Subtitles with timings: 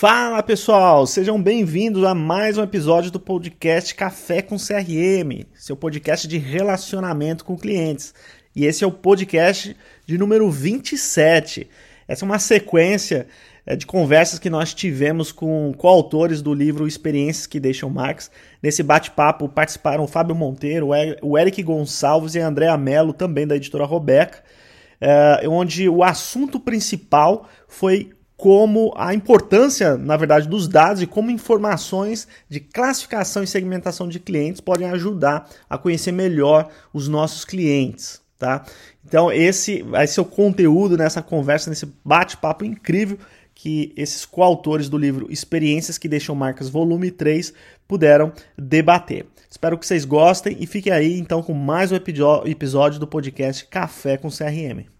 [0.00, 6.28] Fala pessoal, sejam bem-vindos a mais um episódio do podcast Café com CRM, seu podcast
[6.28, 8.14] de relacionamento com clientes.
[8.54, 9.76] E esse é o podcast
[10.06, 11.68] de número 27.
[12.06, 13.26] Essa é uma sequência
[13.66, 18.30] é, de conversas que nós tivemos com coautores do livro Experiências que Deixam Marcas.
[18.62, 20.90] Nesse bate-papo participaram o Fábio Monteiro,
[21.22, 24.44] o Eric Gonçalves e a Andréa Mello, também da editora Robeca,
[25.00, 31.28] é, onde o assunto principal foi como a importância, na verdade, dos dados e como
[31.28, 38.22] informações de classificação e segmentação de clientes podem ajudar a conhecer melhor os nossos clientes,
[38.38, 38.64] tá?
[39.04, 43.18] Então esse vai ser o conteúdo nessa conversa, nesse bate-papo incrível
[43.52, 47.52] que esses coautores do livro Experiências que Deixam Marcas, volume 3,
[47.88, 49.26] puderam debater.
[49.50, 54.16] Espero que vocês gostem e fiquem aí então com mais um episódio do podcast Café
[54.16, 54.97] com CRM.